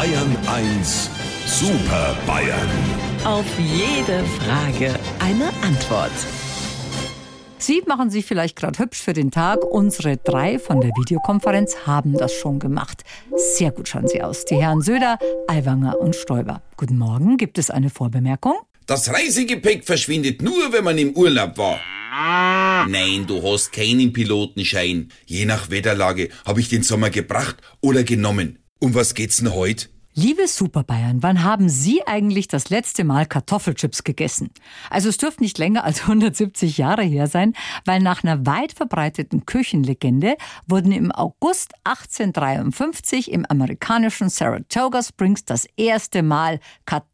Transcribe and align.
Bayern 0.00 0.34
1 0.46 1.10
Super 1.44 2.16
Bayern. 2.26 2.70
Auf 3.22 3.44
jede 3.58 4.24
Frage 4.24 4.98
eine 5.18 5.52
Antwort. 5.62 6.10
Sie 7.58 7.82
machen 7.86 8.08
sich 8.08 8.24
vielleicht 8.24 8.56
gerade 8.56 8.78
hübsch 8.78 9.02
für 9.02 9.12
den 9.12 9.30
Tag. 9.30 9.62
Unsere 9.62 10.16
drei 10.16 10.58
von 10.58 10.80
der 10.80 10.88
Videokonferenz 10.92 11.76
haben 11.84 12.14
das 12.14 12.32
schon 12.32 12.60
gemacht. 12.60 13.02
Sehr 13.36 13.72
gut 13.72 13.88
schauen 13.88 14.08
Sie 14.08 14.22
aus. 14.22 14.46
Die 14.46 14.56
Herren 14.56 14.80
Söder, 14.80 15.18
Aiwanger 15.48 16.00
und 16.00 16.16
Stoiber. 16.16 16.62
Guten 16.78 16.96
Morgen. 16.96 17.36
Gibt 17.36 17.58
es 17.58 17.68
eine 17.68 17.90
Vorbemerkung? 17.90 18.54
Das 18.86 19.12
Reisegepäck 19.12 19.84
verschwindet 19.84 20.40
nur, 20.40 20.72
wenn 20.72 20.84
man 20.84 20.96
im 20.96 21.10
Urlaub 21.10 21.58
war. 21.58 21.78
Nein, 22.88 23.26
du 23.26 23.42
hast 23.42 23.70
keinen 23.70 24.14
Pilotenschein. 24.14 25.10
Je 25.26 25.44
nach 25.44 25.68
Wetterlage 25.68 26.30
habe 26.46 26.60
ich 26.60 26.70
den 26.70 26.84
Sommer 26.84 27.10
gebracht 27.10 27.58
oder 27.82 28.02
genommen. 28.02 28.60
Um 28.82 28.94
was 28.94 29.14
geht's 29.14 29.36
denn 29.36 29.52
heute? 29.54 29.88
Liebe 30.14 30.48
Superbayern, 30.48 31.22
wann 31.22 31.44
haben 31.44 31.68
Sie 31.68 32.06
eigentlich 32.06 32.48
das 32.48 32.70
letzte 32.70 33.04
Mal 33.04 33.26
Kartoffelchips 33.26 34.04
gegessen? 34.04 34.50
Also 34.88 35.10
es 35.10 35.18
dürfte 35.18 35.42
nicht 35.42 35.58
länger 35.58 35.84
als 35.84 36.00
170 36.04 36.78
Jahre 36.78 37.02
her 37.02 37.26
sein, 37.26 37.52
weil 37.84 38.00
nach 38.00 38.24
einer 38.24 38.46
weit 38.46 38.72
verbreiteten 38.72 39.44
Küchenlegende 39.44 40.36
wurden 40.66 40.92
im 40.92 41.12
August 41.12 41.74
1853 41.84 43.30
im 43.30 43.44
amerikanischen 43.44 44.30
Saratoga 44.30 45.02
Springs 45.02 45.44
das 45.44 45.66
erste 45.76 46.22
Mal 46.22 46.58
Kartoffelchips 46.86 47.09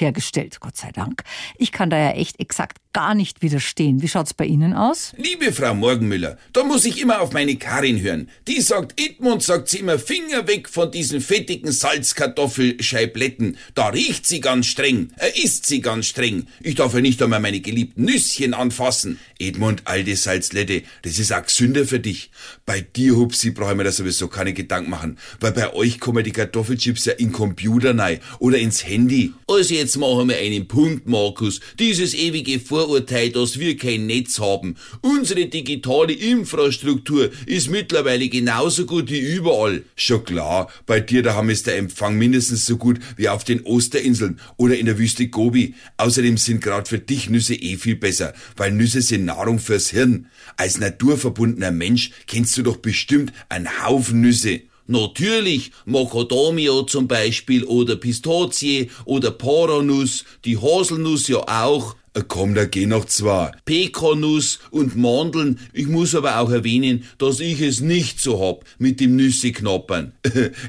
hergestellt. 0.00 0.60
Gott 0.60 0.76
sei 0.76 0.90
Dank. 0.92 1.22
Ich 1.56 1.72
kann 1.72 1.90
da 1.90 1.98
ja 1.98 2.10
echt 2.10 2.40
exakt 2.40 2.78
gar 2.94 3.14
nicht 3.14 3.42
widerstehen. 3.42 4.00
Wie 4.00 4.08
schaut's 4.08 4.32
bei 4.32 4.46
Ihnen 4.46 4.72
aus? 4.72 5.12
Liebe 5.18 5.52
Frau 5.52 5.74
Morgenmüller, 5.74 6.38
da 6.52 6.62
muss 6.62 6.84
ich 6.84 7.02
immer 7.02 7.20
auf 7.20 7.32
meine 7.32 7.56
Karin 7.56 8.00
hören. 8.00 8.30
Die 8.46 8.60
sagt, 8.60 8.98
Edmund 8.98 9.42
sagt 9.42 9.68
sie 9.68 9.80
immer, 9.80 9.98
Finger 9.98 10.46
weg 10.46 10.68
von 10.68 10.90
diesen 10.90 11.20
fettigen 11.20 11.72
Salzkartoffelscheibletten. 11.72 13.58
Da 13.74 13.88
riecht 13.88 14.26
sie 14.26 14.40
ganz 14.40 14.66
streng, 14.66 15.10
er 15.16 15.36
isst 15.36 15.66
sie 15.66 15.80
ganz 15.80 16.06
streng. 16.06 16.46
Ich 16.60 16.76
darf 16.76 16.94
ja 16.94 17.00
nicht 17.00 17.20
einmal 17.20 17.40
meine 17.40 17.60
geliebten 17.60 18.04
Nüsschen 18.04 18.54
anfassen. 18.54 19.18
Edmund, 19.40 19.82
alte 19.86 20.14
Salzlette, 20.14 20.84
das 21.02 21.18
ist 21.18 21.32
auch 21.32 21.42
gesünder 21.44 21.84
für 21.84 21.98
dich. 21.98 22.30
Bei 22.64 22.80
dir, 22.80 23.16
Hupsi, 23.16 23.50
brauche 23.50 23.72
ich 23.72 23.76
mir 23.76 23.84
da 23.84 23.92
sowieso 23.92 24.28
keine 24.28 24.52
Gedanken 24.52 24.90
machen, 24.90 25.18
weil 25.40 25.52
bei 25.52 25.72
euch 25.74 25.98
kommen 25.98 26.22
die 26.22 26.30
Kartoffelchips 26.30 27.06
ja 27.06 27.14
in 27.14 27.32
Computer 27.32 27.98
rein 27.98 28.20
oder 28.38 28.58
ins 28.58 28.86
Handy. 28.86 29.23
Also 29.46 29.74
jetzt 29.74 29.96
machen 29.96 30.28
wir 30.28 30.36
einen 30.36 30.66
Punkt, 30.66 31.06
Markus. 31.06 31.60
Dieses 31.78 32.14
ewige 32.14 32.58
Vorurteil, 32.60 33.30
dass 33.30 33.58
wir 33.58 33.76
kein 33.76 34.06
Netz 34.06 34.38
haben. 34.38 34.76
Unsere 35.00 35.46
digitale 35.46 36.12
Infrastruktur 36.12 37.30
ist 37.46 37.70
mittlerweile 37.70 38.28
genauso 38.28 38.86
gut 38.86 39.10
wie 39.10 39.20
überall. 39.20 39.82
Schon 39.96 40.24
klar, 40.24 40.70
bei 40.86 41.00
dir 41.00 41.22
daheim 41.22 41.50
ist 41.50 41.66
der 41.66 41.76
Empfang 41.76 42.16
mindestens 42.16 42.66
so 42.66 42.76
gut 42.76 42.98
wie 43.16 43.28
auf 43.28 43.44
den 43.44 43.64
Osterinseln 43.64 44.40
oder 44.56 44.76
in 44.76 44.86
der 44.86 44.98
Wüste 44.98 45.28
Gobi. 45.28 45.74
Außerdem 45.96 46.36
sind 46.36 46.60
gerade 46.60 46.88
für 46.88 46.98
dich 46.98 47.30
Nüsse 47.30 47.54
eh 47.54 47.76
viel 47.76 47.96
besser, 47.96 48.34
weil 48.56 48.72
Nüsse 48.72 49.02
sind 49.02 49.24
Nahrung 49.24 49.58
fürs 49.58 49.90
Hirn. 49.90 50.26
Als 50.56 50.78
naturverbundener 50.78 51.70
Mensch 51.70 52.10
kennst 52.26 52.56
du 52.56 52.62
doch 52.62 52.78
bestimmt 52.78 53.32
einen 53.48 53.84
Haufen 53.84 54.20
Nüsse. 54.20 54.62
Natürlich, 54.86 55.70
Macadamia 55.86 56.86
zum 56.86 57.08
Beispiel 57.08 57.64
oder 57.64 57.96
Pistazie 57.96 58.90
oder 59.06 59.30
Paranuss, 59.30 60.24
die 60.44 60.58
Haselnuss 60.58 61.28
ja 61.28 61.38
auch. 61.38 61.96
Äh, 62.14 62.22
Komm, 62.26 62.54
da 62.54 62.64
geh 62.64 62.86
noch 62.86 63.04
zwei. 63.06 63.52
Pekanuss 63.64 64.60
und 64.70 64.96
Mandeln. 64.96 65.58
Ich 65.72 65.88
muss 65.88 66.14
aber 66.14 66.38
auch 66.38 66.50
erwähnen, 66.50 67.04
dass 67.18 67.40
ich 67.40 67.60
es 67.60 67.80
nicht 67.80 68.20
so 68.20 68.40
hab 68.40 68.64
mit 68.78 69.00
dem 69.00 69.16
Nüsseknappern. 69.16 70.12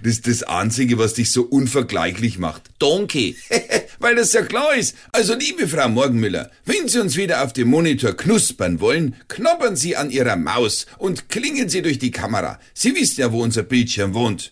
Das 0.04 0.14
ist 0.14 0.28
das 0.28 0.44
Einzige, 0.44 0.98
was 0.98 1.14
dich 1.14 1.32
so 1.32 1.44
unvergleichlich 1.44 2.38
macht. 2.38 2.64
Danke. 2.80 3.36
Weil 4.00 4.16
das 4.16 4.34
ja 4.34 4.42
klar 4.42 4.76
ist. 4.76 4.96
Also, 5.12 5.36
liebe 5.36 5.68
Frau 5.68 5.90
Morgenmüller, 5.90 6.52
wenn 6.66 6.88
Sie 6.88 7.00
uns 7.00 7.16
wieder 7.18 7.44
auf 7.44 7.54
dem 7.54 7.70
Monitor 7.70 8.14
knuspern 8.14 8.80
wollen, 8.80 9.16
knabbern 9.28 9.76
Sie 9.76 9.96
an 9.96 10.12
Ihrer 10.12 10.36
Maus 10.36 10.86
und 10.98 11.30
klingen 11.30 11.70
Sie 11.70 11.82
durch 11.82 12.00
die 12.00 12.12
Kamera. 12.12 12.60
Sie 12.74 12.96
wissen 12.96 13.22
ja, 13.22 13.32
wo 13.32 13.42
unser 13.42 13.64
Bildschirm 13.64 14.14
wohnt. 14.14 14.52